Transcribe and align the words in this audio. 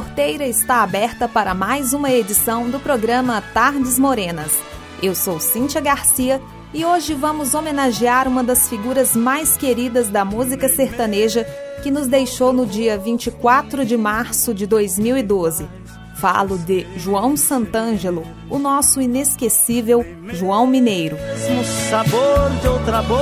porteira 0.00 0.46
está 0.46 0.82
aberta 0.82 1.28
para 1.28 1.52
mais 1.52 1.92
uma 1.92 2.10
edição 2.10 2.70
do 2.70 2.80
programa 2.80 3.42
Tardes 3.52 3.98
Morenas. 3.98 4.58
Eu 5.02 5.14
sou 5.14 5.38
Cíntia 5.38 5.78
Garcia 5.78 6.40
e 6.72 6.86
hoje 6.86 7.12
vamos 7.12 7.52
homenagear 7.52 8.26
uma 8.26 8.42
das 8.42 8.66
figuras 8.66 9.14
mais 9.14 9.58
queridas 9.58 10.08
da 10.08 10.24
música 10.24 10.70
sertaneja 10.70 11.44
que 11.82 11.90
nos 11.90 12.06
deixou 12.06 12.50
no 12.50 12.64
dia 12.64 12.96
24 12.96 13.84
de 13.84 13.94
março 13.94 14.54
de 14.54 14.66
2012. 14.66 15.68
Falo 16.16 16.56
de 16.56 16.86
João 16.96 17.36
Santângelo, 17.36 18.26
o 18.48 18.58
nosso 18.58 19.02
inesquecível 19.02 20.02
João 20.28 20.66
Mineiro. 20.66 21.16
Mesmo 21.16 21.62
sabor 21.90 22.48
de 22.62 22.68
outra 22.68 23.02
boca 23.02 23.20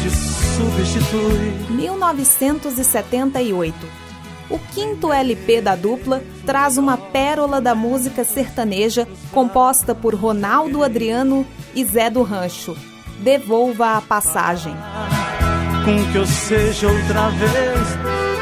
te 0.00 0.08
substitui. 0.54 1.50
1978 1.74 4.01
o 4.52 4.58
quinto 4.72 5.10
LP 5.10 5.62
da 5.62 5.74
dupla 5.74 6.22
traz 6.44 6.76
uma 6.76 6.98
pérola 6.98 7.58
da 7.58 7.74
música 7.74 8.22
sertaneja 8.22 9.08
composta 9.32 9.94
por 9.94 10.14
Ronaldo 10.14 10.84
Adriano 10.84 11.46
e 11.74 11.82
Zé 11.82 12.10
do 12.10 12.22
Rancho. 12.22 12.76
Devolva 13.20 13.96
a 13.96 14.02
passagem. 14.02 14.74
Com 15.84 16.12
que 16.12 16.18
eu 16.18 16.26
seja 16.26 16.86
outra 16.86 17.28
vez 17.30 18.41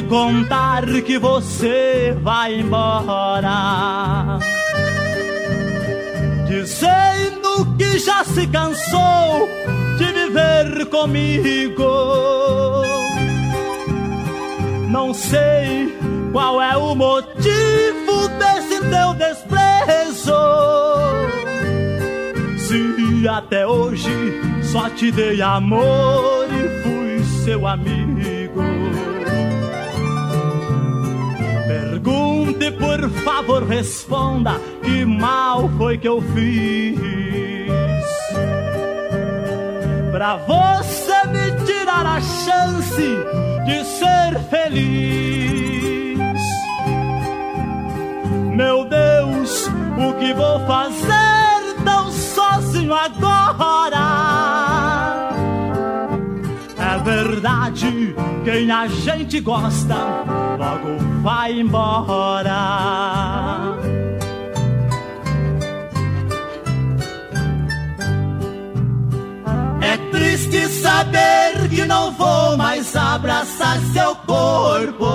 contar 0.00 0.86
que 1.02 1.18
você 1.18 2.16
vai 2.22 2.60
embora. 2.60 4.38
Dizendo 6.46 7.76
que 7.76 7.98
já 7.98 8.24
se 8.24 8.46
cansou 8.46 9.48
de 9.98 10.04
viver 10.04 10.86
comigo. 10.86 11.82
Não 14.88 15.12
sei 15.12 15.94
qual 16.32 16.62
é 16.62 16.76
o 16.76 16.94
motivo 16.94 18.28
desse 18.38 18.80
teu 18.88 19.12
desprezo. 19.14 20.32
Se 22.56 23.28
até 23.28 23.66
hoje 23.66 24.40
só 24.62 24.88
te 24.88 25.10
dei 25.12 25.42
amor 25.42 26.46
e 26.50 26.82
fui 26.82 27.24
seu 27.44 27.66
amigo. 27.66 28.11
Pergunte, 32.52 32.70
por 32.72 33.10
favor, 33.24 33.64
responda: 33.64 34.60
que 34.82 35.04
mal 35.04 35.68
foi 35.78 35.98
que 35.98 36.08
eu 36.08 36.20
fiz? 36.20 36.98
Pra 40.10 40.36
você 40.36 41.26
me 41.28 41.64
tirar 41.64 42.06
a 42.06 42.20
chance 42.20 43.16
de 43.64 43.84
ser 43.84 44.38
feliz. 44.50 46.18
Meu 48.54 48.84
Deus, 48.84 49.66
o 49.66 50.12
que 50.18 50.34
vou 50.34 50.60
fazer 50.66 51.82
tão 51.84 52.10
sozinho 52.12 52.94
agora? 52.94 54.31
Verdade, 57.04 58.14
quem 58.44 58.70
a 58.70 58.86
gente 58.86 59.40
gosta 59.40 59.96
logo 60.58 60.98
vai 61.22 61.58
embora. 61.60 62.52
É 69.80 69.96
triste 70.12 70.68
saber 70.68 71.68
que 71.68 71.84
não 71.86 72.12
vou 72.12 72.56
mais 72.56 72.94
abraçar 72.94 73.78
seu 73.92 74.14
corpo. 74.14 75.10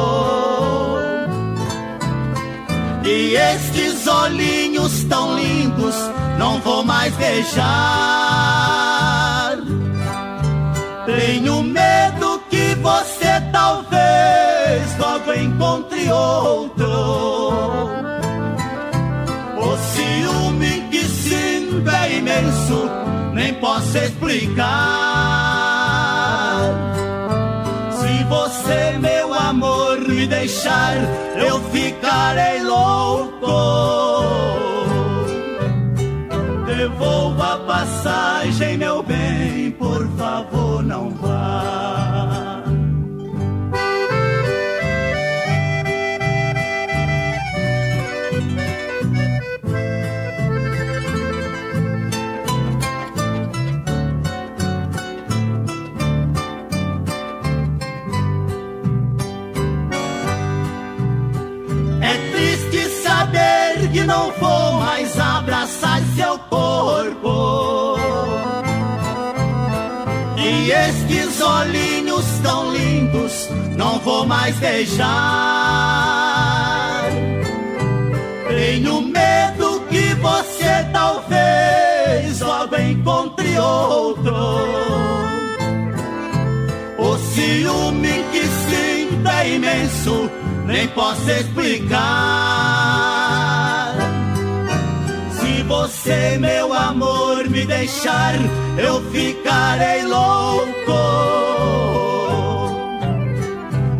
E 3.05 3.35
estes 3.35 4.05
olhinhos 4.05 5.05
tão 5.05 5.37
lindos 5.37 5.95
não 6.37 6.59
vou 6.59 6.83
mais 6.83 7.15
beijar. 7.15 8.86
Outro. 16.11 16.87
O 19.57 19.77
ciúme 19.77 20.87
que 20.91 21.03
sinto 21.03 21.89
é 21.89 22.17
imenso, 22.17 22.89
nem 23.33 23.53
posso 23.55 23.97
explicar. 23.97 24.67
Se 27.91 28.23
você, 28.25 28.97
meu 28.99 29.33
amor, 29.33 29.99
me 29.99 30.25
deixar, 30.27 30.95
eu 31.35 31.59
ficarei 31.71 32.63
louco. 32.63 33.47
Devolva 36.65 37.53
a 37.53 37.57
passagem, 37.59 38.77
meu 38.77 39.03
bem, 39.03 39.71
por 39.71 40.07
favor, 40.17 40.83
não 40.83 41.09
vá. 41.11 41.36
Não 64.27 64.33
vou 64.33 64.73
mais 64.79 65.19
abraçar 65.19 66.01
seu 66.15 66.37
corpo. 66.39 67.97
E 70.37 70.71
estes 70.71 71.41
olhinhos 71.41 72.25
tão 72.43 72.71
lindos 72.73 73.49
não 73.75 73.99
vou 73.99 74.25
mais 74.25 74.55
beijar. 74.57 75.07
Tenho 78.47 79.01
medo 79.01 79.81
que 79.89 80.13
você 80.15 80.85
talvez 80.91 82.41
logo 82.41 82.75
encontre 82.75 83.57
outro. 83.57 84.35
O 86.97 87.17
ciúme 87.17 88.25
que 88.31 88.41
sinto 88.41 89.27
é 89.29 89.55
imenso, 89.55 90.29
nem 90.65 90.87
posso 90.89 91.29
explicar. 91.29 93.16
Você, 95.87 96.37
meu 96.37 96.73
amor, 96.73 97.49
me 97.49 97.65
deixar, 97.65 98.33
eu 98.77 99.01
ficarei 99.09 100.03
louco. 100.03 100.67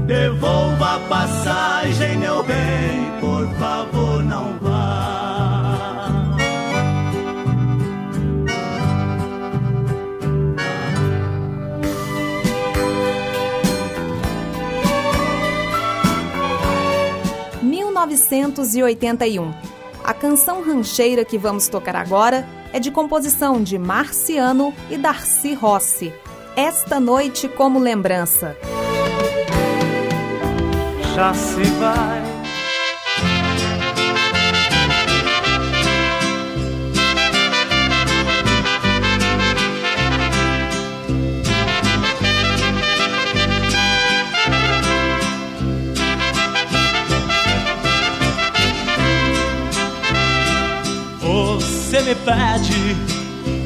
Devolva 0.05 0.95
a 0.95 0.99
passagem, 1.07 2.17
meu 2.17 2.43
bem, 2.43 3.09
por 3.21 3.47
favor, 3.57 4.21
não 4.21 4.59
vá. 4.59 6.27
Música 6.31 6.47
1981. 17.63 19.76
A 20.07 20.13
canção 20.13 20.63
rancheira 20.63 21.25
que 21.25 21.37
vamos 21.37 21.67
tocar 21.67 21.93
agora 21.93 22.47
é 22.71 22.79
de 22.79 22.89
composição 22.89 23.61
de 23.61 23.77
Marciano 23.77 24.73
e 24.89 24.97
Darcy 24.97 25.53
Rossi. 25.53 26.13
Esta 26.55 26.97
noite 26.97 27.49
como 27.49 27.77
lembrança. 27.77 28.55
Já 31.13 31.33
se 31.33 31.61
vai. 31.61 32.26
Me 52.07 52.15
pede 52.15 52.95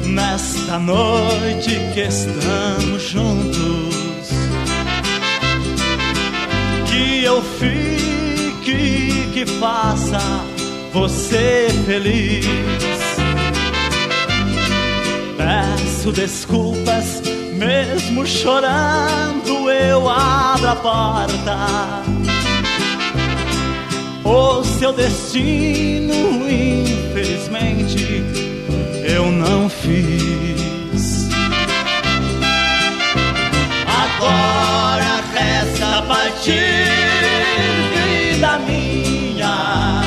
nesta 0.04 0.76
noite 0.76 1.78
que 1.94 2.00
estamos 2.00 3.00
juntos. 3.00 4.30
Que 6.90 7.22
eu 7.22 7.40
fique, 7.40 9.28
que 9.32 9.46
faça 9.60 10.18
você 10.92 11.68
feliz. 11.86 12.44
Peço 15.36 16.10
desculpas, 16.10 17.22
mesmo 17.52 18.26
chorando, 18.26 19.70
eu 19.70 20.08
abro 20.08 20.68
a 20.68 20.76
porta. 20.76 22.21
O 24.24 24.62
seu 24.62 24.92
destino, 24.92 26.48
infelizmente, 26.48 28.22
eu 29.04 29.30
não 29.32 29.68
fiz. 29.68 31.28
Agora 33.86 35.22
resta 35.34 36.02
partir, 36.02 36.54
vida 37.92 38.58
minha. 38.60 40.02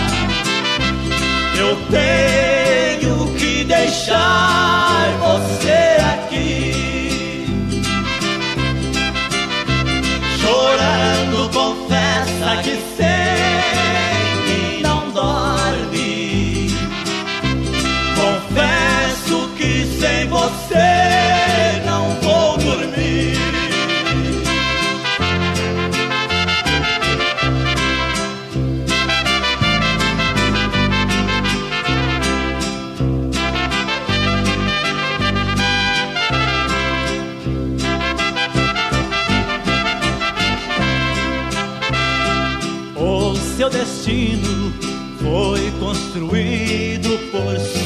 Eu 1.57 1.77
tenho 1.91 3.33
que 3.37 3.63
deixar 3.65 5.09
você 5.19 5.84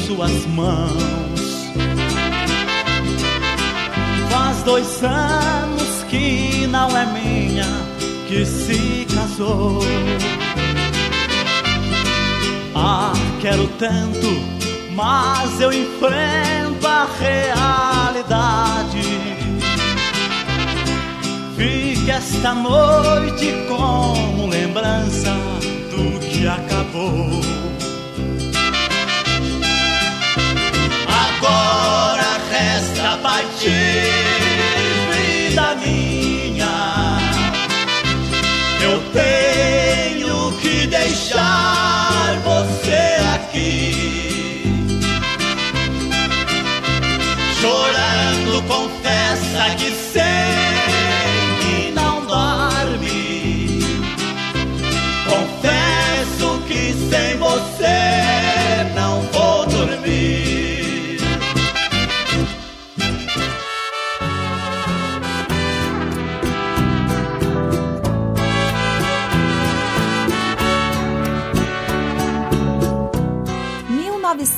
suas 0.09 0.45
mãos. 0.47 1.69
Faz 4.31 4.63
dois 4.63 5.03
anos 5.03 6.03
que 6.09 6.65
não 6.65 6.89
é 6.97 7.05
minha, 7.05 7.67
que 8.27 8.43
se 8.43 9.05
casou. 9.13 9.81
Ah, 12.73 13.13
quero 13.39 13.67
tanto, 13.77 14.27
mas 14.95 15.61
eu 15.61 15.71
enfrento 15.71 16.87
a 16.87 17.07
realidade. 17.19 19.03
Fique 21.55 22.09
esta 22.09 22.55
noite 22.55 23.53
como 23.67 24.47
lembrança 24.47 25.35
do 25.91 26.19
que 26.19 26.47
acabou. 26.47 27.58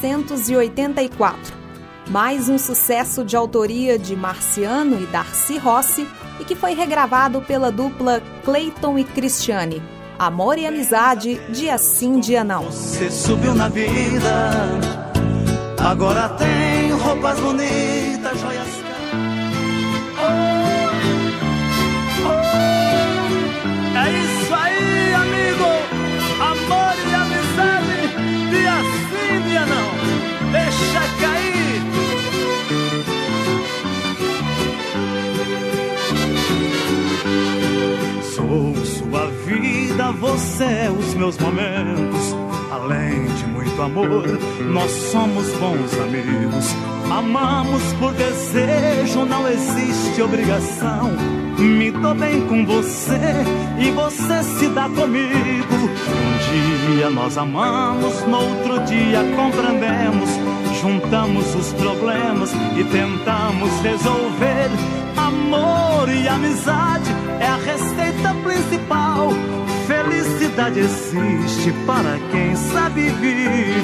(1984). 0.01 1.53
Mais 2.09 2.49
um 2.49 2.57
sucesso 2.57 3.23
de 3.23 3.35
autoria 3.35 3.97
de 3.97 4.15
Marciano 4.15 5.01
e 5.01 5.05
Darcy 5.05 5.57
Rossi 5.57 6.07
e 6.39 6.43
que 6.43 6.55
foi 6.55 6.73
regravado 6.73 7.41
pela 7.41 7.71
dupla 7.71 8.21
Clayton 8.43 8.97
e 8.97 9.03
Cristiane. 9.03 9.81
Amor 10.17 10.57
e 10.57 10.65
amizade, 10.65 11.39
dia 11.49 11.77
sim, 11.77 12.19
dia 12.19 12.43
não. 12.43 12.65
Você 12.65 13.09
subiu 13.09 13.55
na 13.55 13.69
vida, 13.69 14.59
agora 15.79 16.29
tem 16.29 16.91
roupas 16.91 17.39
bonitas, 17.39 18.39
joias 18.39 18.80
amor, 44.03 44.25
nós 44.71 44.91
somos 44.91 45.47
bons 45.53 45.93
amigos. 45.99 46.75
Amamos 47.09 47.83
por 47.93 48.13
desejo, 48.13 49.25
não 49.25 49.47
existe 49.47 50.21
obrigação. 50.21 51.11
Me 51.57 51.91
dou 51.91 52.15
bem 52.15 52.47
com 52.47 52.65
você 52.65 53.19
e 53.79 53.91
você 53.91 54.43
se 54.57 54.67
dá 54.69 54.89
comigo. 54.89 55.75
Um 55.75 56.95
dia 56.95 57.09
nós 57.09 57.37
amamos, 57.37 58.21
no 58.25 58.37
outro 58.37 58.79
dia 58.85 59.19
compreendemos. 59.35 60.29
Juntamos 60.81 61.55
os 61.55 61.73
problemas 61.73 62.51
e 62.75 62.83
tentamos 62.85 63.71
resolver. 63.81 64.69
Amor 65.15 66.09
e 66.09 66.27
amizade 66.27 67.11
é 67.39 67.45
a 67.45 67.57
receita 67.57 68.33
principal. 68.43 69.29
Felicidade 69.91 70.79
existe 70.79 71.73
para 71.85 72.17
quem 72.31 72.55
sabe 72.55 73.09
viver. 73.09 73.75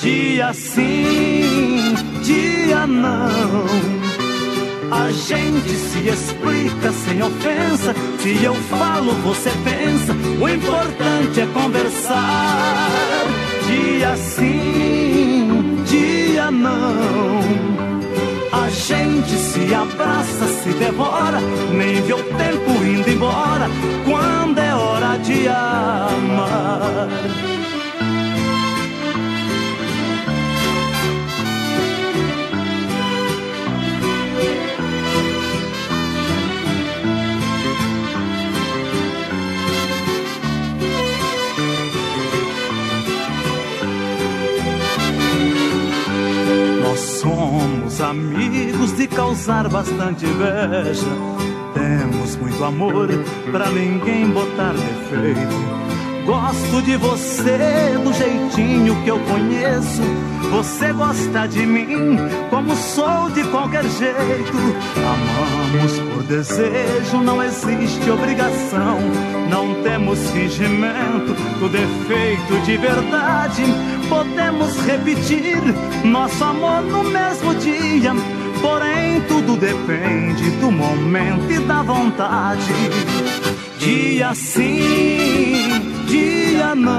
Dia 0.00 0.52
sim, 0.52 1.94
dia 2.24 2.84
não. 2.84 3.28
A 4.90 5.12
gente 5.12 5.68
se 5.68 6.08
explica 6.08 6.90
sem 6.90 7.22
ofensa. 7.22 7.94
Se 8.18 8.42
eu 8.42 8.56
falo, 8.56 9.12
você 9.22 9.50
pensa. 9.62 10.12
O 10.40 10.48
importante 10.48 11.42
é 11.42 11.46
conversar. 11.46 12.90
Dia 13.68 14.16
sim, 14.16 15.84
dia 15.86 16.50
não. 16.50 17.38
A 18.50 18.68
gente 18.68 19.30
se 19.36 19.72
abraça, 19.72 20.46
se 20.60 20.70
devora, 20.70 21.40
nem 21.72 22.02
vê 22.02 22.14
o 22.14 22.22
tempo 22.24 22.77
Quando 24.04 24.58
é 24.58 24.74
hora 24.74 25.18
de 25.18 25.48
amar. 25.48 27.08
Nós 46.82 47.00
somos 47.20 48.00
amigos 48.00 48.96
de 48.96 49.06
causar 49.06 49.68
bastante 49.68 50.24
inveja. 50.24 51.47
Muito 52.58 52.64
amor 52.64 53.08
pra 53.52 53.70
ninguém 53.70 54.30
botar 54.30 54.72
defeito. 54.72 56.26
Gosto 56.26 56.82
de 56.82 56.96
você 56.96 57.96
do 58.02 58.12
jeitinho 58.12 59.00
que 59.04 59.08
eu 59.08 59.18
conheço. 59.20 60.02
Você 60.50 60.92
gosta 60.92 61.46
de 61.46 61.64
mim 61.64 62.18
como 62.50 62.74
sou 62.74 63.30
de 63.30 63.44
qualquer 63.44 63.84
jeito. 63.84 64.58
Amamos 64.96 66.00
por 66.00 66.24
desejo, 66.24 67.18
não 67.22 67.40
existe 67.44 68.10
obrigação. 68.10 68.98
Não 69.48 69.80
temos 69.84 70.18
fingimento 70.32 71.34
do 71.60 71.68
defeito 71.68 72.60
de 72.64 72.76
verdade. 72.76 73.62
Podemos 74.08 74.76
repetir 74.84 75.62
nosso 76.04 76.42
amor 76.42 76.82
no 76.82 77.04
mesmo 77.04 77.54
dia. 77.54 78.37
Porém, 78.60 79.20
tudo 79.28 79.56
depende 79.56 80.50
do 80.60 80.70
momento 80.70 81.50
e 81.50 81.58
da 81.60 81.82
vontade. 81.82 82.72
Dia 83.78 84.34
sim 84.34 85.88
dia 86.58 86.74
não. 86.74 86.98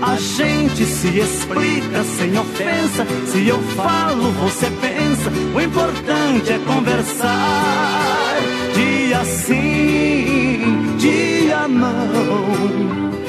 A 0.00 0.16
gente 0.16 0.84
se 0.84 1.18
explica 1.18 2.02
sem 2.02 2.36
ofensa. 2.38 3.06
Se 3.26 3.46
eu 3.46 3.60
falo, 3.76 4.30
você 4.32 4.66
pensa. 4.80 5.30
O 5.54 5.60
importante 5.60 6.52
é 6.52 6.58
conversar. 6.58 8.36
Dia 8.74 9.24
sim, 9.24 10.96
dia 10.98 11.68
não. 11.68 13.21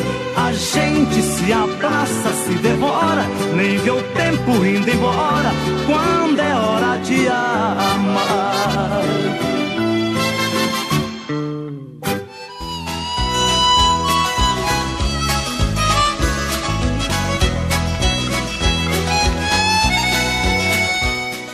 A 0.45 0.51
gente 0.51 1.21
se 1.21 1.53
abraça, 1.53 2.33
se 2.33 2.53
devora, 2.55 3.25
nem 3.55 3.77
vê 3.77 3.91
o 3.91 4.03
tempo 4.11 4.51
indo 4.65 4.89
embora. 4.89 5.53
Quando 5.85 6.37
é 6.37 6.53
hora 6.53 6.97
de 6.97 7.29
amar. 7.29 9.01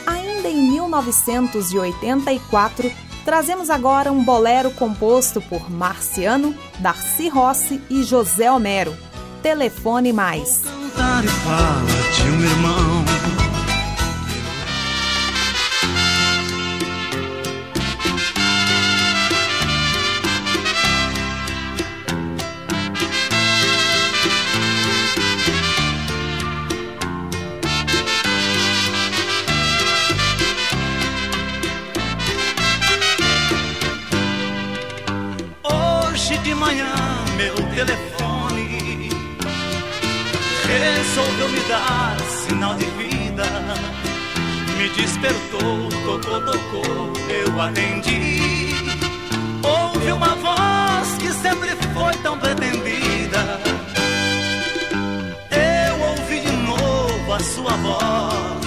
Ainda 0.08 0.50
em 0.50 0.72
1984, 0.72 2.91
trazemos 3.29 3.69
agora 3.69 4.12
um 4.12 4.24
bolero 4.24 4.71
composto 4.71 5.39
por 5.39 5.69
Marciano, 5.69 6.55
Darcy 6.79 7.29
Rossi 7.29 7.79
e 7.88 8.01
José 8.01 8.50
Homero. 8.50 8.98
Telefone 9.43 10.12
Mais. 10.12 10.63
Vou 10.63 10.89
cantar 10.89 11.24
e 11.24 11.27
fala 11.27 12.88
manhã 36.60 36.94
meu 37.38 37.56
telefone 37.74 39.10
resolveu 40.68 41.50
me 41.50 41.60
dar 41.62 42.18
sinal 42.20 42.75
de 42.75 42.86
vida. 42.86 43.44
Me 44.78 44.89
despertou, 44.89 45.89
tocou, 46.06 46.42
tocou, 46.42 47.13
eu 47.30 47.62
atendi. 47.62 48.74
Ouvi 49.63 50.12
uma 50.12 50.36
voz 50.36 51.18
que 51.20 51.32
sempre 51.34 51.70
foi 51.94 52.13
tão 52.22 52.38
pretendida. 52.38 53.60
Eu 55.51 56.01
ouvi 56.12 56.39
de 56.42 56.51
novo 56.51 57.34
a 57.34 57.39
sua 57.39 57.72
voz. 57.78 58.59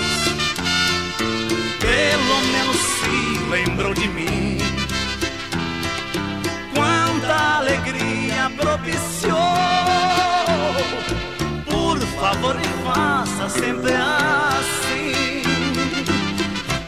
Por 11.66 11.98
favor, 12.18 12.56
me 12.56 12.68
faça 12.84 13.48
sempre 13.48 13.92
assim. 13.92 15.42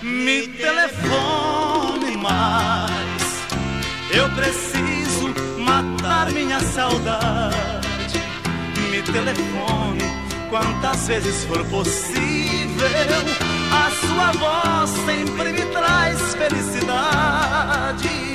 Me 0.03 0.49
telefone 0.49 2.17
mais. 2.17 3.45
Eu 4.11 4.29
preciso 4.31 5.33
matar 5.61 6.33
minha 6.33 6.59
saudade. 6.61 7.55
Me 8.91 9.01
telefone 9.03 10.03
quantas 10.51 11.07
vezes 11.07 11.45
for 11.45 11.65
possível. 11.67 13.23
A 13.73 13.91
sua 14.07 14.33
voz 14.33 14.91
sempre 15.05 15.53
me 15.53 15.65
traz 15.67 16.35
felicidade. 16.35 18.34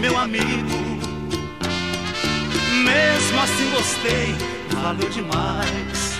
Meu 0.00 0.16
amigo. 0.16 0.78
Mesmo 2.84 3.40
assim 3.40 3.70
gostei, 3.70 4.34
valeu 4.82 5.08
demais. 5.10 6.18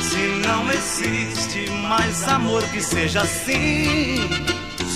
Se 0.00 0.16
não 0.46 0.70
existe 0.70 1.70
mais 1.88 2.26
amor 2.28 2.62
que 2.70 2.80
seja 2.80 3.22
assim, 3.22 4.28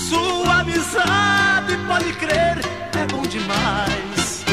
sua 0.09 0.61
amizade 0.61 1.77
pode 1.87 2.13
crer, 2.13 2.59
é 2.93 3.05
bom 3.11 3.21
demais. 3.23 4.45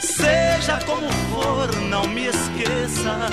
Seja 0.00 0.78
como 0.86 1.10
for, 1.30 1.74
não 1.90 2.06
me 2.06 2.26
esqueça. 2.26 3.28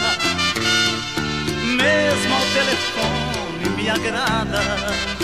Mesmo 1.78 2.34
ao 2.34 2.42
telefone 2.54 3.70
me 3.78 3.90
agrada. 3.90 5.23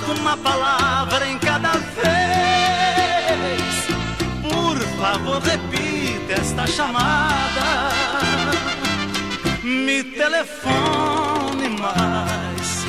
Basta 0.00 0.12
uma 0.20 0.36
palavra 0.38 1.28
em 1.28 1.38
cada 1.38 1.72
vez. 1.72 2.00
Por 4.42 4.78
favor, 4.98 5.42
repita 5.42 6.32
esta 6.40 6.66
chamada. 6.66 7.90
Me 9.62 10.02
telefone 10.02 11.68
mais. 11.78 12.84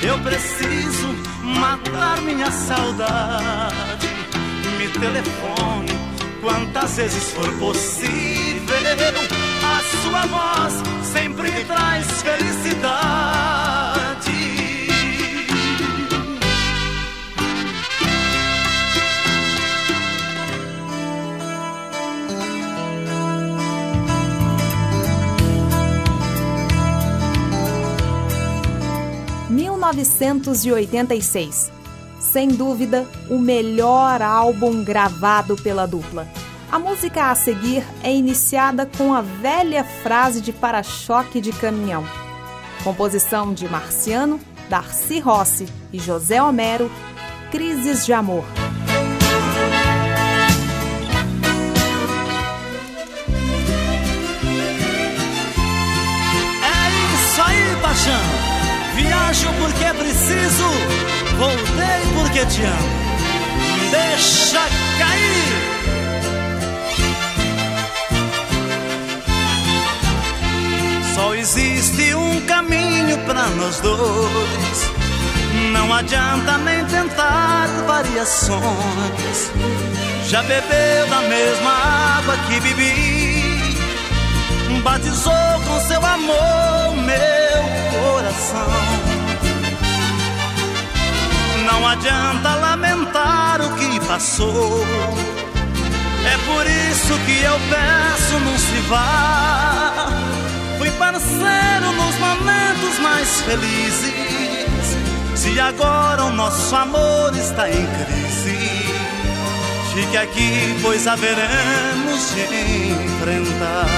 Eu 0.00 0.18
preciso 0.20 1.08
matar 1.42 2.20
minha 2.22 2.50
saudade. 2.50 4.08
Me 4.78 4.88
telefone 4.88 5.98
quantas 6.40 6.96
vezes 6.96 7.32
for 7.32 7.52
possível. 7.58 8.76
A 9.64 9.80
sua 10.02 10.26
voz 10.26 10.74
sempre 11.12 11.50
traz 11.64 12.22
felicidade. 12.22 13.31
1986. 30.18 31.70
Sem 32.20 32.48
dúvida, 32.48 33.06
o 33.28 33.38
melhor 33.38 34.22
álbum 34.22 34.84
gravado 34.84 35.56
pela 35.56 35.86
dupla. 35.86 36.28
A 36.70 36.78
música 36.78 37.30
a 37.30 37.34
seguir 37.34 37.84
é 38.02 38.10
iniciada 38.10 38.86
com 38.96 39.12
a 39.12 39.20
velha 39.20 39.84
frase 39.84 40.40
de 40.40 40.52
para-choque 40.52 41.40
de 41.40 41.52
caminhão. 41.52 42.04
Composição 42.82 43.52
de 43.52 43.68
Marciano, 43.68 44.40
Darcy 44.70 45.18
Rossi 45.20 45.68
e 45.92 45.98
José 45.98 46.42
Homero, 46.42 46.90
Crises 47.50 48.06
de 48.06 48.14
Amor. 48.14 48.44
É 56.64 57.14
isso 57.14 57.42
aí, 57.42 57.82
paixão. 57.82 58.51
Viajo 58.94 59.48
porque 59.58 59.84
é 59.84 59.92
preciso, 59.94 60.68
voltei 61.38 62.02
porque 62.14 62.46
te 62.46 62.62
amo. 62.62 63.02
Deixa 63.90 64.60
cair. 64.98 65.72
Só 71.14 71.34
existe 71.34 72.14
um 72.14 72.40
caminho 72.46 73.18
para 73.26 73.46
nós 73.50 73.80
dois. 73.80 74.90
Não 75.72 75.92
adianta 75.92 76.58
nem 76.58 76.84
tentar 76.86 77.68
variações. 77.86 79.50
Já 80.26 80.42
bebeu 80.42 81.06
da 81.08 81.20
mesma 81.22 82.18
água 82.18 82.36
que 82.48 82.60
bebi. 82.60 83.21
Não 91.82 91.88
adianta 91.88 92.54
lamentar 92.54 93.60
o 93.60 93.74
que 93.74 93.98
passou. 94.06 94.86
É 96.24 96.38
por 96.46 96.64
isso 96.64 97.18
que 97.26 97.42
eu 97.42 97.58
peço, 97.68 98.38
não 98.38 98.56
se 98.56 98.80
vá. 98.88 100.06
Fui 100.78 100.88
parceiro 100.92 101.90
nos 101.96 102.16
momentos 102.20 102.98
mais 103.00 103.40
felizes. 103.40 104.96
Se 105.34 105.58
agora 105.58 106.26
o 106.26 106.32
nosso 106.32 106.72
amor 106.76 107.36
está 107.36 107.68
em 107.68 107.84
crise, 107.84 108.58
fique 109.92 110.16
aqui, 110.16 110.78
pois 110.82 111.08
haveremos 111.08 112.32
de 112.32 112.92
enfrentar. 113.06 113.88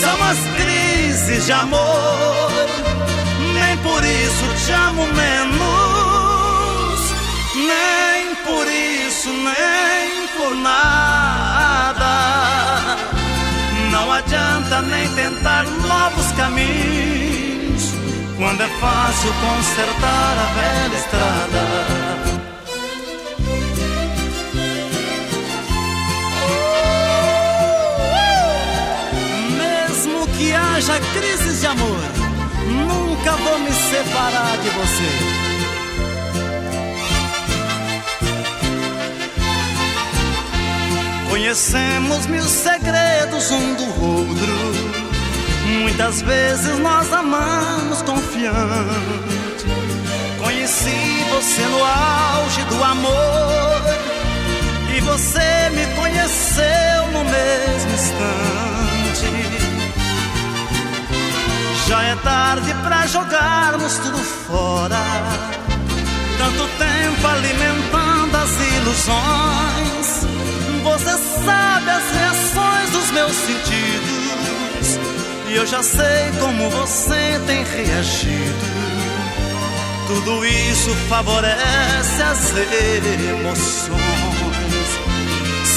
São 0.00 0.22
as 0.22 0.38
crises 0.56 1.46
de 1.46 1.52
amor, 1.52 2.52
nem 3.52 3.76
por 3.78 4.04
isso 4.04 4.64
te 4.64 4.72
amo 4.72 5.08
menos, 5.08 5.89
nem 7.80 8.34
por 8.36 8.66
isso, 8.66 9.28
nem 9.28 10.26
por 10.36 10.54
nada. 10.56 12.14
Não 13.90 14.12
adianta 14.12 14.82
nem 14.82 15.08
tentar 15.14 15.64
novos 15.64 16.32
caminhos, 16.32 17.94
quando 18.36 18.60
é 18.62 18.68
fácil 18.80 19.32
consertar 19.46 20.38
a 20.38 20.46
velha 20.54 20.96
estrada. 20.96 22.00
Haja 30.80 30.98
crises 31.12 31.60
de 31.60 31.66
amor, 31.66 32.00
nunca 32.66 33.32
vou 33.32 33.58
me 33.58 33.70
separar 33.70 34.56
de 34.62 34.70
você. 34.70 35.39
Conhecemos 41.50 42.26
mil 42.26 42.44
segredos 42.44 43.50
um 43.50 43.74
do 43.74 43.82
outro. 44.04 44.54
Muitas 45.80 46.22
vezes 46.22 46.78
nós 46.78 47.12
amamos 47.12 48.02
confiante. 48.02 49.66
Conheci 50.38 51.24
você 51.28 51.62
no 51.62 51.84
auge 51.84 52.62
do 52.66 52.84
amor. 52.84 53.82
E 54.96 55.00
você 55.00 55.70
me 55.70 55.86
conheceu 55.96 57.08
no 57.12 57.24
mesmo 57.24 57.94
instante. 57.94 59.26
Já 61.88 62.00
é 62.00 62.14
tarde 62.22 62.72
pra 62.84 63.08
jogarmos 63.08 63.94
tudo 63.94 64.18
fora. 64.18 65.02
Tanto 66.38 66.68
tempo 66.78 67.26
alimentando 67.26 68.36
as 68.36 68.50
ilusões 68.76 70.39
você 70.80 71.16
sabe 71.44 71.90
as 71.90 72.10
reações 72.10 72.90
dos 72.90 73.10
meus 73.10 73.32
sentidos. 73.32 74.98
E 75.48 75.56
eu 75.56 75.66
já 75.66 75.82
sei 75.82 76.30
como 76.38 76.70
você 76.70 77.40
tem 77.46 77.64
reagido. 77.64 78.80
Tudo 80.06 80.44
isso 80.44 80.94
favorece 81.08 82.22
as 82.22 82.52
emoções. 83.30 84.00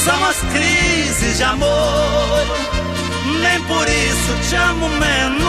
São 0.04 0.26
as 0.26 0.38
crises 0.52 1.38
de 1.38 1.44
amor. 1.44 2.46
Nem 3.42 3.62
por 3.64 3.88
isso 3.88 4.50
te 4.50 4.56
amo 4.56 4.90
menos. 4.90 5.44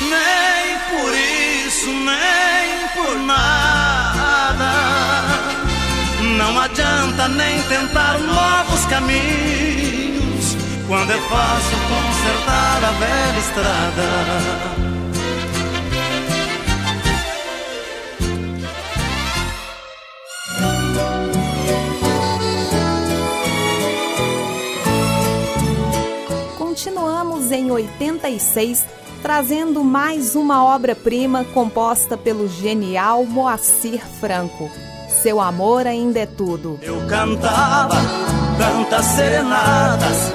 Nem 0.00 0.78
por 0.90 1.14
isso, 1.14 1.86
nem 1.88 2.88
por 2.94 3.18
nada. 3.20 3.85
Não 6.36 6.60
adianta 6.60 7.28
nem 7.28 7.62
tentar 7.62 8.18
novos 8.18 8.84
caminhos 8.86 10.54
quando 10.86 11.10
é 11.10 11.18
fácil 11.18 11.78
consertar 11.88 12.84
a 12.84 12.90
velha 12.92 13.38
estrada. 13.38 14.86
Continuamos 26.58 27.50
em 27.50 27.70
86 27.70 28.84
trazendo 29.22 29.82
mais 29.82 30.36
uma 30.36 30.62
obra-prima 30.62 31.44
composta 31.54 32.18
pelo 32.18 32.46
genial 32.46 33.24
Moacir 33.24 34.04
Franco 34.20 34.70
seu 35.22 35.40
amor 35.40 35.86
ainda 35.86 36.20
é 36.20 36.26
tudo. 36.26 36.78
Eu 36.82 37.06
cantava 37.06 37.96
tantas 38.58 39.04
serenadas. 39.06 40.32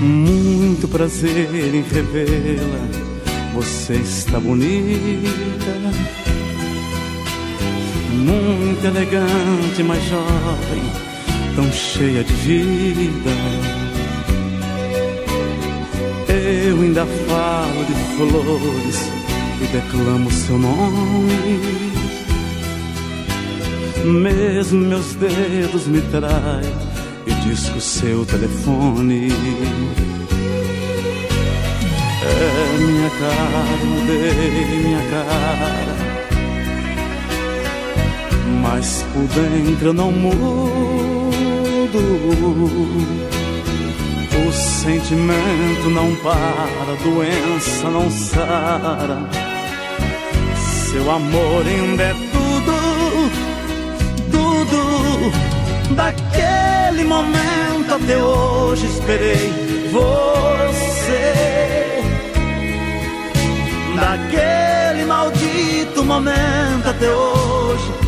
Muito 0.00 0.88
prazer 0.88 1.74
em 1.74 1.82
revê-la. 1.82 3.08
Você 3.54 3.94
está 3.94 4.38
bonita 4.38 6.27
muito 8.18 8.84
elegante, 8.84 9.82
mas 9.82 10.02
jovem, 10.04 10.82
tão 11.54 11.72
cheia 11.72 12.24
de 12.24 12.32
vida. 12.32 13.30
Eu 16.28 16.80
ainda 16.80 17.06
falo 17.06 17.84
de 17.84 17.94
flores 18.16 19.10
e 19.60 19.66
declamo 19.66 20.30
seu 20.30 20.58
nome. 20.58 21.92
Mesmo 24.04 24.80
meus 24.80 25.14
dedos 25.14 25.86
me 25.86 26.00
traem 26.02 26.72
e 27.26 27.34
disco 27.48 27.80
seu 27.80 28.24
telefone. 28.26 29.28
É 32.24 32.78
minha 32.78 33.10
cara, 33.10 33.84
mudei 33.84 34.82
minha 34.82 35.02
cara 35.10 36.07
mas 38.70 39.02
por 39.14 39.26
dentro 39.28 39.88
eu 39.88 39.92
não 39.94 40.12
mudo. 40.12 40.38
O 44.46 44.52
sentimento 44.52 45.90
não 45.90 46.14
para, 46.16 46.92
a 46.92 46.96
doença 47.02 47.88
não 47.88 48.10
sara. 48.10 49.18
Seu 50.90 51.10
amor 51.10 51.66
ainda 51.66 52.02
é 52.02 52.14
tudo, 52.32 53.30
tudo. 54.30 55.94
Daquele 55.94 57.04
momento 57.04 57.94
até 57.94 58.16
hoje 58.18 58.86
esperei 58.86 59.50
você. 59.90 61.34
Daquele 63.96 65.04
maldito 65.06 66.04
momento 66.04 66.86
até 66.86 67.10
hoje 67.10 68.07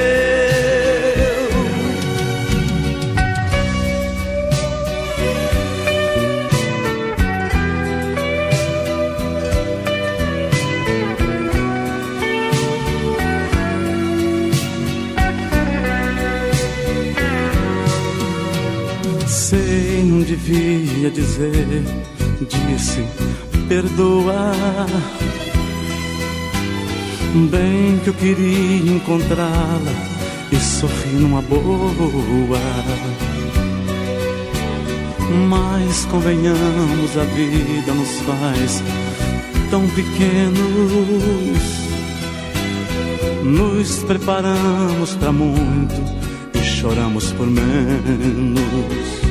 Devia 20.35 21.11
dizer, 21.11 21.83
disse, 22.47 23.05
perdoa. 23.67 24.53
Bem 27.49 27.99
que 28.03 28.09
eu 28.09 28.13
queria 28.13 28.93
encontrá-la 28.93 29.91
e 30.51 30.55
sorrir 30.55 31.19
numa 31.19 31.41
boa. 31.41 32.59
Mas 35.49 36.05
convenhamos, 36.05 37.17
a 37.17 37.23
vida 37.23 37.93
nos 37.93 38.11
faz 38.21 38.83
tão 39.69 39.85
pequenos. 39.89 40.61
Nos 43.43 44.03
preparamos 44.03 45.13
para 45.15 45.31
muito 45.33 45.95
e 46.53 46.63
choramos 46.63 47.33
por 47.33 47.47
menos. 47.47 49.30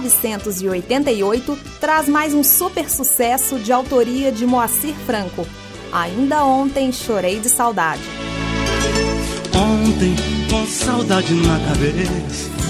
1988 0.00 1.58
traz 1.80 2.08
mais 2.08 2.32
um 2.34 2.42
super 2.42 2.88
sucesso 2.88 3.58
de 3.58 3.72
autoria 3.72 4.32
de 4.32 4.46
Moacir 4.46 4.94
Franco. 5.06 5.46
Ainda 5.92 6.44
ontem 6.44 6.92
chorei 6.92 7.40
de 7.40 7.48
saudade. 7.48 8.02
Ontem, 9.54 10.14
com 10.48 10.66
saudade 10.66 11.34
na 11.34 11.58
cabeça 11.68 12.69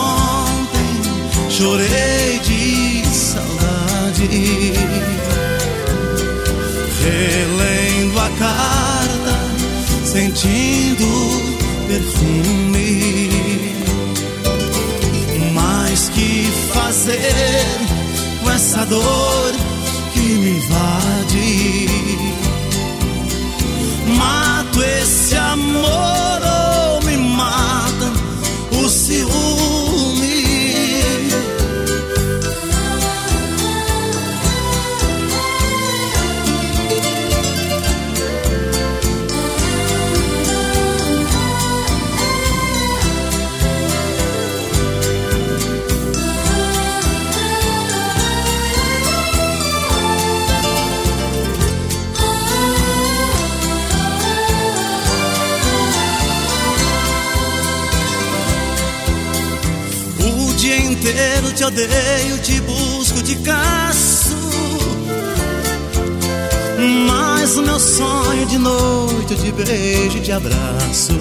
chorei 1.61 2.39
de 2.39 3.05
saudade, 3.05 4.73
relendo 7.03 8.19
a 8.19 8.29
carta, 8.39 9.35
sentindo 10.03 11.05
perfume. 11.87 13.29
Mas 15.53 16.09
que 16.09 16.51
fazer 16.73 17.77
com 18.41 18.49
essa 18.49 18.83
dor 18.87 19.53
que 20.13 20.19
me 20.19 20.49
invade? 20.57 21.87
Mato 24.17 24.81
esse 24.81 25.35
amor 25.35 26.60
inteiro 61.71 62.37
te 62.39 62.59
busco, 62.61 63.21
te 63.23 63.35
caço. 63.35 64.35
Mas 67.07 67.57
o 67.57 67.63
meu 67.63 67.79
sonho 67.79 68.45
de 68.47 68.57
noite 68.57 69.35
te 69.35 69.51
beijo 69.51 70.21
e 70.23 70.31
abraço. 70.31 71.13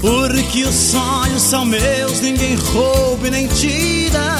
Porque 0.00 0.64
os 0.64 0.74
sonhos 0.74 1.42
são 1.42 1.64
meus, 1.64 2.20
ninguém 2.20 2.54
rouba 2.56 3.28
e 3.28 3.30
nem 3.30 3.46
tira. 3.48 4.36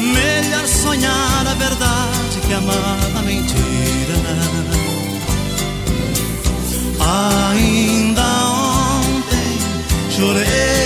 Melhor 0.00 0.66
sonhar 0.66 1.46
a 1.46 1.54
verdade 1.54 2.40
que 2.46 2.52
amar 2.52 2.98
a 3.16 3.22
mentira. 3.22 3.60
Ainda 7.00 8.30
chorei 10.20 10.79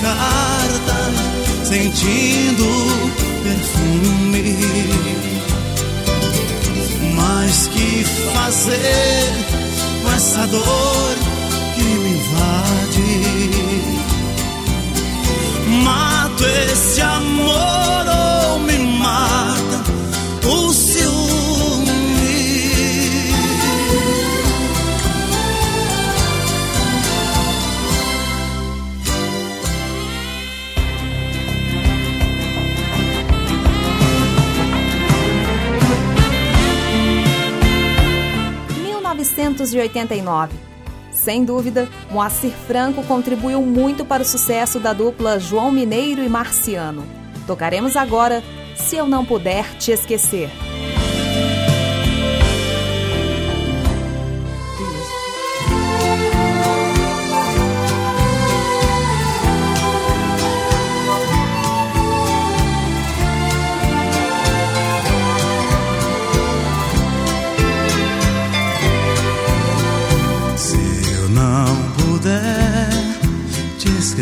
carta, 0.00 1.64
sentindo 1.64 3.25
1989. 39.76 40.54
Sem 41.10 41.44
dúvida, 41.44 41.88
Moacir 42.10 42.52
Franco 42.66 43.02
contribuiu 43.02 43.62
muito 43.62 44.04
para 44.04 44.22
o 44.22 44.26
sucesso 44.26 44.78
da 44.78 44.92
dupla 44.92 45.40
João 45.40 45.72
Mineiro 45.72 46.22
e 46.22 46.28
Marciano. 46.28 47.04
Tocaremos 47.46 47.96
agora 47.96 48.42
Se 48.76 48.96
Eu 48.96 49.06
Não 49.06 49.24
Puder 49.24 49.64
Te 49.78 49.92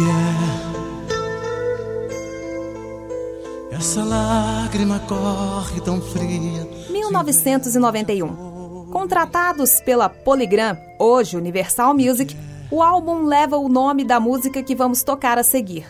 Porque 0.00 0.10
é 3.74 3.76
essa 3.76 4.02
lágrima 4.02 4.98
corre 5.00 5.80
tão 5.80 6.00
fria. 6.00 6.68
1991. 6.90 8.88
Contratados 8.90 9.80
pela 9.80 10.08
Polygram, 10.08 10.76
hoje 10.98 11.36
Universal 11.36 11.94
Music, 11.94 12.36
o 12.70 12.82
álbum 12.82 13.24
leva 13.24 13.56
o 13.56 13.68
nome 13.68 14.04
da 14.04 14.18
música 14.18 14.62
que 14.62 14.74
vamos 14.74 15.02
tocar 15.02 15.38
a 15.38 15.42
seguir. 15.42 15.86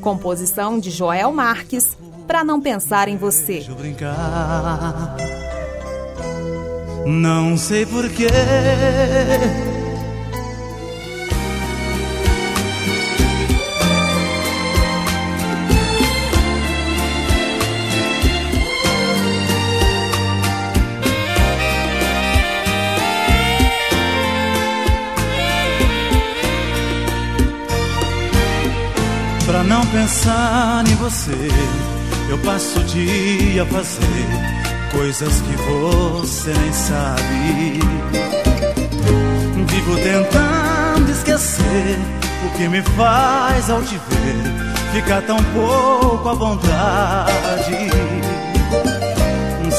Composição 0.00 0.78
de 0.78 0.90
Joel 0.90 1.32
Marques, 1.32 1.96
Pra 2.26 2.42
Não 2.42 2.60
Pensar 2.60 3.08
em 3.08 3.16
Você. 3.16 3.64
Não 7.06 7.56
sei 7.56 7.86
porquê 7.86 8.26
pensar 30.00 30.82
em 30.88 30.94
você. 30.96 31.48
Eu 32.30 32.38
passo 32.38 32.80
o 32.80 32.84
dia 32.84 33.62
a 33.62 33.66
fazer 33.66 34.26
coisas 34.92 35.42
que 35.42 35.56
você 35.56 36.52
nem 36.54 36.72
sabe. 36.72 37.80
Vivo 39.66 39.96
tentando 39.96 41.10
esquecer 41.10 41.98
o 42.46 42.50
que 42.56 42.66
me 42.68 42.80
faz 42.82 43.68
ao 43.68 43.82
te 43.82 43.96
ver 44.08 44.42
ficar 44.94 45.20
tão 45.22 45.36
pouco 45.36 46.28
à 46.28 46.34
vontade. 46.34 47.90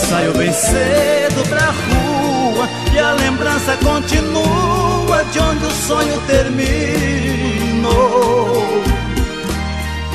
Saio 0.08 0.34
bem 0.38 0.54
cedo 0.54 1.50
pra 1.50 1.66
rua 1.66 2.70
e 2.94 3.00
a 3.00 3.12
lembrança 3.14 3.76
continua 3.78 5.24
de 5.32 5.40
onde 5.40 5.66
o 5.66 5.72
sonho 5.72 6.22
terminou. 6.28 7.62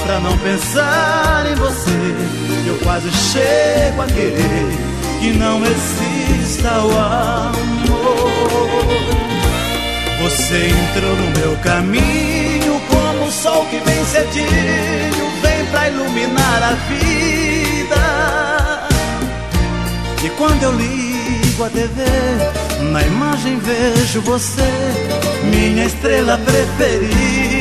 Pra 0.06 0.20
não 0.20 0.38
pensar 0.38 1.44
em 1.50 1.56
você, 1.56 1.90
eu 2.64 2.78
quase 2.84 3.10
chego 3.10 4.02
a 4.02 4.06
querer 4.06 4.68
que 5.18 5.32
não 5.32 5.60
exista 5.66 6.70
o 6.78 6.92
amor. 6.96 8.30
Você 10.22 10.68
entrou 10.68 11.16
no 11.16 11.40
meu 11.40 11.56
caminho 11.56 12.80
como 12.88 13.26
o 13.26 13.32
sol 13.32 13.66
que 13.66 13.80
vem 13.80 14.04
cedinho, 14.04 15.28
vem 15.42 15.66
pra 15.72 15.88
iluminar 15.88 16.62
a 16.62 16.76
vida. 16.88 17.96
E 20.24 20.28
quando 20.38 20.62
eu 20.62 20.70
ligo 20.70 21.64
a 21.64 21.68
TV, 21.68 22.04
na 22.92 23.02
imagem 23.02 23.58
vejo 23.58 24.20
você, 24.20 24.70
minha 25.50 25.84
estrela 25.84 26.38
preferida. 26.38 27.56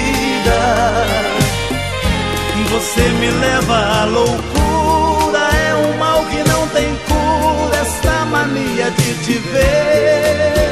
Você 2.71 3.01
me 3.01 3.30
leva 3.30 4.01
à 4.01 4.06
loucura, 4.06 5.39
é 5.67 5.75
um 5.75 5.97
mal 5.97 6.25
que 6.25 6.38
não 6.49 6.67
tem 6.69 6.95
cura, 7.08 7.78
esta 7.78 8.25
mania 8.25 8.91
de 8.91 9.13
te 9.23 9.38
ver. 9.39 10.65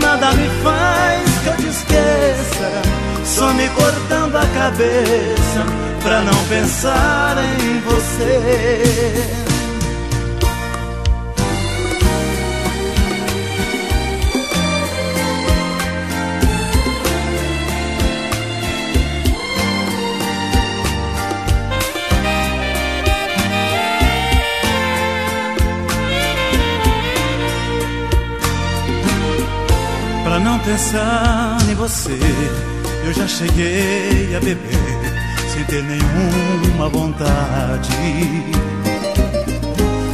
Nada 0.00 0.32
me 0.32 0.48
faz 0.62 1.38
que 1.42 1.48
eu 1.48 1.56
te 1.56 1.66
esqueça, 1.68 2.82
só 3.24 3.52
me 3.52 3.68
cortando 3.70 4.36
a 4.36 4.46
cabeça 4.46 5.66
pra 6.02 6.20
não 6.22 6.44
pensar 6.44 7.36
em 7.38 7.80
você. 7.80 9.47
Pensar 30.60 31.58
em 31.68 31.74
você, 31.74 32.18
eu 33.04 33.12
já 33.12 33.26
cheguei 33.26 34.34
a 34.36 34.40
beber 34.40 34.78
sem 35.52 35.64
ter 35.64 35.82
nenhuma 35.82 36.88
vontade. 36.88 37.90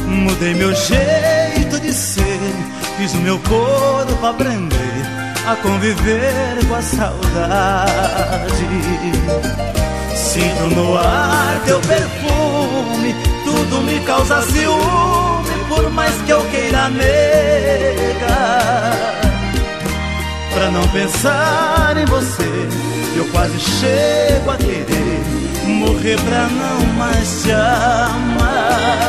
Mudei 0.07 0.53
meu 0.55 0.73
jeito 0.73 1.79
de 1.79 1.93
ser, 1.93 2.39
fiz 2.97 3.13
o 3.13 3.17
meu 3.17 3.39
corpo 3.39 4.25
aprender 4.25 5.05
a 5.47 5.55
conviver 5.57 6.65
com 6.67 6.75
a 6.75 6.81
saudade. 6.81 8.65
Sinto 10.15 10.75
no 10.75 10.97
ar 10.97 11.61
teu 11.65 11.79
perfume, 11.81 13.15
tudo 13.43 13.81
me 13.81 13.99
causa 14.01 14.41
ciúme, 14.41 15.65
por 15.69 15.89
mais 15.91 16.13
que 16.25 16.31
eu 16.31 16.41
queira 16.49 16.89
negar 16.89 18.05
pra 20.55 20.71
não 20.71 20.87
pensar 20.87 21.95
em 21.97 22.05
você. 22.05 22.49
Eu 23.15 23.25
quase 23.25 23.59
chego 23.59 24.49
a 24.49 24.55
querer 24.55 25.21
morrer 25.67 26.17
pra 26.21 26.47
não 26.47 26.85
mais 26.97 27.43
te 27.43 27.51
amar. 27.51 29.05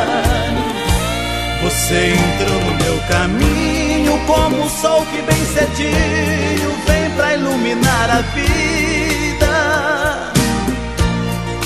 Você 1.62 2.14
entrou 2.14 2.60
no 2.60 2.74
meu 2.84 2.98
caminho 3.08 4.18
como 4.26 4.64
o 4.64 4.68
sol 4.68 5.06
que 5.06 5.22
bem 5.22 5.44
cedinho 5.46 6.70
vem 6.86 7.10
pra 7.16 7.34
iluminar 7.34 8.10
a 8.10 8.22
vida. 8.34 9.46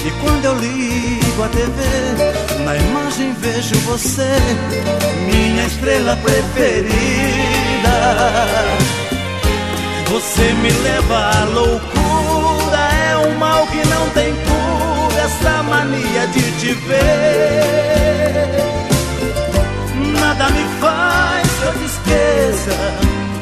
E 0.07 0.11
quando 0.23 0.45
eu 0.45 0.55
ligo 0.59 1.43
a 1.43 1.49
TV, 1.49 2.65
na 2.65 2.77
imagem 2.77 3.35
vejo 3.41 3.75
você, 3.81 4.29
minha 5.27 5.67
estrela 5.67 6.17
preferida. 6.17 7.31
Você 10.11 10.53
me 10.55 10.71
leva 10.71 11.31
à 11.31 11.45
loucura, 11.45 12.79
é 13.11 13.17
um 13.29 13.39
mal 13.39 13.65
que 13.69 13.87
não 13.87 14.11
tem 14.11 14.35
cura, 14.35 15.23
essa 15.23 15.63
mania 15.63 16.27
de 16.27 16.43
te 16.59 16.73
ver. 16.75 17.71
Nada 20.21 20.51
me 20.51 20.65
faz 20.81 21.49
que 21.49 21.63
eu 21.65 21.73
te 21.75 21.85
esqueça, 21.85 22.77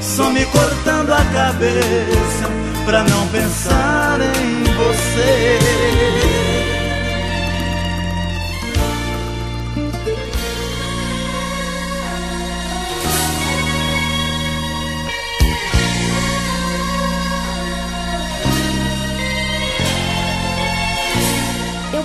só 0.02 0.28
me 0.28 0.44
cortando 0.44 1.10
a 1.10 1.24
cabeça 1.32 2.50
pra 2.84 3.02
não 3.02 3.26
pensar 3.28 4.20
em 4.20 4.64
você. 4.74 6.57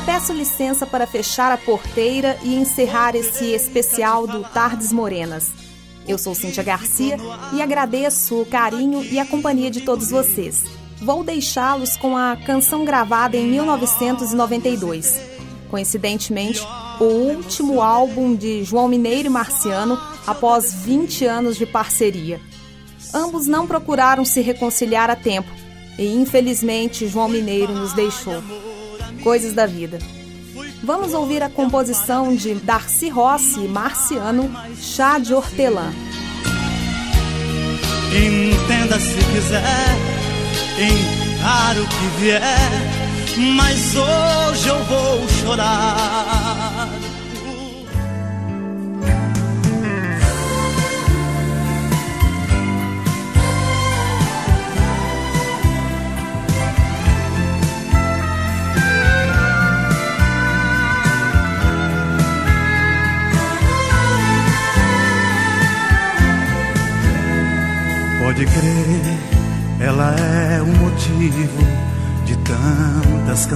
Peço 0.06 0.34
licença 0.34 0.86
para 0.86 1.08
fechar 1.08 1.52
a 1.52 1.58
porteira 1.58 2.38
e 2.44 2.56
encerrar 2.56 3.16
esse 3.16 3.46
especial 3.46 4.28
do 4.28 4.44
Tardes 4.44 4.92
Morenas. 4.92 5.52
Eu 6.06 6.18
sou 6.18 6.36
Cíntia 6.36 6.64
Garcia 6.64 7.18
e 7.54 7.62
agradeço 7.62 8.42
o 8.42 8.46
carinho 8.46 9.04
e 9.04 9.18
a 9.18 9.26
companhia 9.26 9.72
de 9.72 9.82
todos 9.82 10.10
vocês. 10.10 10.64
Vou 11.02 11.24
deixá-los 11.24 11.96
com 11.96 12.18
a 12.18 12.36
canção 12.36 12.84
gravada 12.84 13.38
em 13.38 13.48
1992. 13.48 15.20
Coincidentemente, 15.70 16.62
o 17.00 17.06
último 17.06 17.82
álbum 17.82 18.36
de 18.36 18.64
João 18.64 18.88
Mineiro 18.88 19.28
e 19.28 19.32
Marciano 19.32 20.00
após 20.28 20.74
20 20.74 21.26
anos 21.26 21.58
de 21.58 21.66
parceria. 21.66 22.42
Ambos 23.14 23.48
não 23.48 23.66
procuraram 23.66 24.26
se 24.26 24.42
reconciliar 24.42 25.10
a 25.10 25.16
tempo 25.16 25.50
e, 25.98 26.14
infelizmente, 26.14 27.08
João 27.08 27.30
Mineiro 27.30 27.74
nos 27.74 27.94
deixou. 27.94 28.44
Coisas 29.24 29.54
da 29.54 29.66
Vida. 29.66 30.00
Vamos 30.84 31.14
ouvir 31.14 31.42
a 31.42 31.50
composição 31.50 32.36
de 32.36 32.56
Darcy 32.56 33.08
Rossi 33.08 33.62
e 33.62 33.68
Marciano, 33.70 34.52
Chá 34.76 35.18
de 35.18 35.34
Hortelã. 35.34 35.94
Entenda 38.14 39.00
se 39.00 39.18
quiser, 39.32 39.96
encaro 40.78 41.84
o 41.84 41.88
que 41.88 42.22
vier, 42.22 42.44
mas 43.56 43.96
hoje 43.96 44.68
eu 44.68 44.84
vou 44.84 45.28
chorar. 45.42 46.90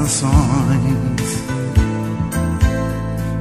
Canções. 0.08 1.44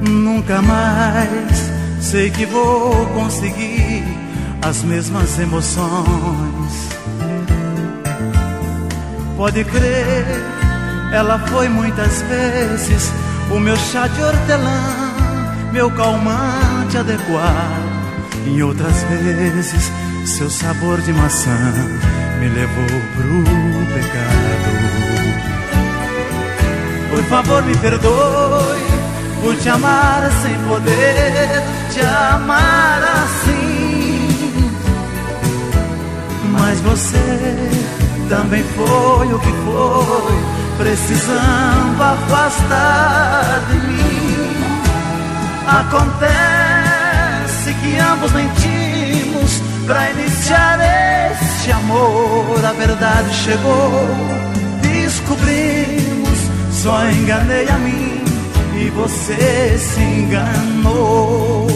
Nunca 0.01 0.61
mais 0.61 1.71
sei 2.01 2.29
que 2.29 2.45
vou 2.45 3.05
conseguir 3.07 4.03
as 4.61 4.83
mesmas 4.83 5.39
emoções. 5.39 6.89
Pode 9.37 9.63
crer, 9.63 10.25
ela 11.13 11.39
foi 11.47 11.69
muitas 11.69 12.21
vezes 12.23 13.11
o 13.49 13.59
meu 13.59 13.77
chá 13.77 14.07
de 14.07 14.21
hortelã, 14.21 15.13
meu 15.71 15.89
calmante 15.91 16.97
adequado. 16.97 17.87
Em 18.45 18.61
outras 18.61 19.03
vezes 19.03 19.91
seu 20.25 20.49
sabor 20.49 20.99
de 21.01 21.13
maçã 21.13 21.73
me 22.39 22.49
levou 22.49 23.01
pro 23.15 23.93
pecado. 23.93 24.46
Favor, 27.29 27.61
me 27.63 27.75
perdoe 27.75 28.87
por 29.41 29.55
te 29.57 29.69
amar 29.69 30.29
sem 30.41 30.55
poder 30.67 31.63
te 31.91 31.99
amar 32.01 33.01
assim. 33.23 34.71
Mas 36.51 36.79
você 36.81 37.69
também 38.29 38.63
foi 38.75 39.33
o 39.33 39.39
que 39.39 39.51
foi, 39.65 40.37
precisando 40.77 42.01
afastar 42.01 43.61
de 43.69 43.75
mim. 43.87 44.07
Acontece 45.67 46.07
que 47.81 47.97
ambos 47.97 48.31
mentimos 48.31 49.61
pra 49.85 50.09
iniciar 50.11 50.79
este 51.31 51.71
amor. 51.71 52.65
A 52.65 52.71
verdade 52.73 53.33
chegou, 53.33 54.07
descobrimos, 54.81 55.96
só 56.77 57.09
enganei 57.09 57.67
a 57.67 57.77
mim 57.79 58.23
e 58.79 58.89
você 58.91 59.77
se 59.79 59.99
enganou. 59.99 61.67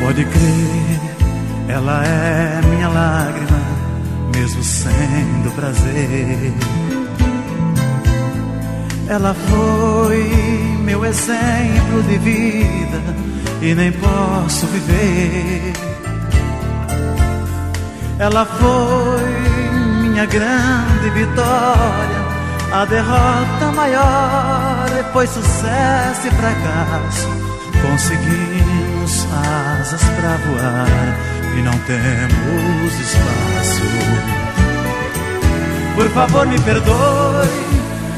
Pode 0.00 0.24
crer, 0.24 1.00
ela 1.68 2.04
é 2.04 2.60
minha 2.66 2.88
lágrima, 2.88 3.51
prazer. 5.54 6.52
Ela 9.08 9.34
foi 9.34 10.24
meu 10.84 11.04
exemplo 11.04 12.02
de 12.08 12.18
vida 12.18 13.02
e 13.60 13.74
nem 13.74 13.92
posso 13.92 14.66
viver. 14.66 15.72
Ela 18.18 18.44
foi 18.44 20.02
minha 20.02 20.26
grande 20.26 21.10
vitória, 21.10 22.22
a 22.72 22.84
derrota 22.84 23.72
maior, 23.74 24.86
depois 24.96 25.30
sucesso 25.30 26.26
e 26.26 26.30
fracasso. 26.30 27.28
Conseguimos 27.82 29.26
asas 29.80 30.02
para 30.02 30.36
voar 30.36 31.32
e 31.58 31.62
não 31.62 31.76
temos 31.80 32.94
espaço. 33.00 33.61
Por 35.94 36.08
favor, 36.10 36.46
me 36.46 36.58
perdoe 36.60 37.48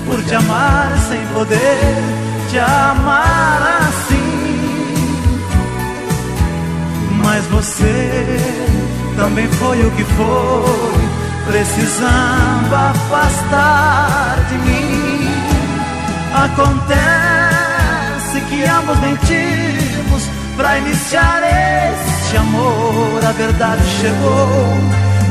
por 0.07 0.23
te 0.25 0.35
amar 0.35 0.93
sem 1.09 1.27
poder 1.29 2.25
te 2.51 2.59
amar 2.59 3.89
assim. 3.89 4.15
Mas 7.23 7.45
você 7.47 8.37
também 9.17 9.49
foi 9.49 9.81
o 9.87 9.91
que 9.93 10.05
foi, 10.05 11.09
precisando 11.47 12.75
afastar 12.75 14.37
de 14.49 14.59
mim. 14.59 15.31
Acontece 16.35 16.75
que 18.49 18.65
ambos 18.65 18.99
mentimos 19.01 20.23
para 20.57 20.79
iniciar 20.79 21.43
este 21.43 22.37
amor. 22.37 23.25
A 23.25 23.33
verdade 23.33 23.83
chegou, 24.01 24.77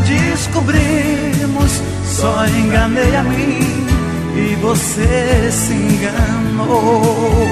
descobrimos, 0.05 1.81
só 2.05 2.45
enganei 2.47 3.15
a 3.15 3.23
mim 3.23 3.87
e 4.35 4.55
você 4.61 5.49
se 5.51 5.73
enganou. 5.73 7.47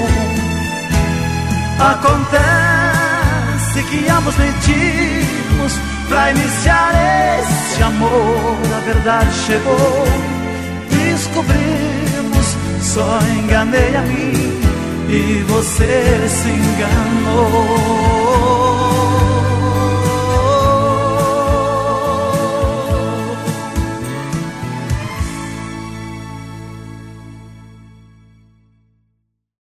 Acontece 1.79 2.51
que 3.89 4.09
ambos 4.09 4.35
mentimos 4.37 5.73
pra 6.07 6.31
iniciar 6.31 6.91
esse 7.39 7.83
amor. 7.83 8.57
A 8.75 8.79
verdade 8.85 9.33
chegou, 9.45 10.05
descobrimos, 10.89 12.55
só 12.81 13.19
enganei 13.39 13.95
a 13.95 14.01
mim 14.01 14.61
e 15.09 15.43
você 15.47 16.27
se 16.29 16.49
enganou. 16.49 18.20